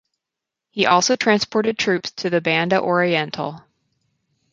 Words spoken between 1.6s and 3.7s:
troops to the Banda Oriental.